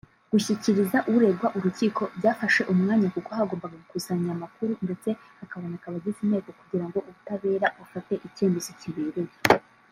”Gushyikiriza 0.31 0.97
uregwa 1.15 1.47
urukiko 1.57 2.03
byafashe 2.17 2.61
umwanya 2.73 3.07
kuko 3.15 3.29
hagombaga 3.37 3.75
gukusanya 3.81 4.29
amakuru 4.35 4.71
ndetse 4.85 5.09
hakaboneka 5.39 5.85
abagize 5.87 6.19
inteko 6.21 6.49
kugirango 6.59 6.97
ubutabera 7.09 7.67
bufate 7.79 8.13
icyemezo 8.27 8.71
kibereye” 8.79 9.33